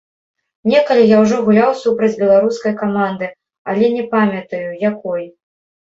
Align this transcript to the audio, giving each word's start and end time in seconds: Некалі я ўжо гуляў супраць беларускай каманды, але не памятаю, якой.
Некалі 0.71 1.03
я 1.11 1.17
ўжо 1.25 1.37
гуляў 1.51 1.75
супраць 1.83 2.11
беларускай 2.23 2.73
каманды, 2.83 3.33
але 3.71 3.85
не 4.01 4.11
памятаю, 4.19 4.67
якой. 4.93 5.23